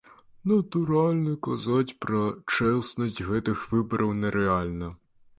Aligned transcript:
Натуральна, 0.51 1.33
казаць 1.47 1.97
пра 2.05 2.21
чэснасць 2.55 3.19
гэтых 3.27 3.61
выбараў 3.75 4.15
нерэальна. 4.23 4.89